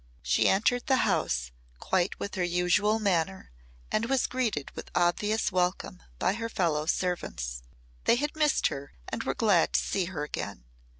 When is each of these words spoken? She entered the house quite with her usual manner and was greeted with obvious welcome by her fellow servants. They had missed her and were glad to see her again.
She 0.23 0.49
entered 0.49 0.87
the 0.87 0.95
house 1.05 1.51
quite 1.79 2.19
with 2.19 2.33
her 2.33 2.43
usual 2.43 2.97
manner 2.97 3.51
and 3.91 4.05
was 4.07 4.25
greeted 4.25 4.71
with 4.71 4.89
obvious 4.95 5.51
welcome 5.51 6.01
by 6.17 6.33
her 6.33 6.49
fellow 6.49 6.87
servants. 6.87 7.61
They 8.05 8.15
had 8.15 8.35
missed 8.35 8.65
her 8.69 8.93
and 9.09 9.21
were 9.23 9.35
glad 9.35 9.73
to 9.73 9.79
see 9.79 10.05
her 10.05 10.23
again. 10.23 10.63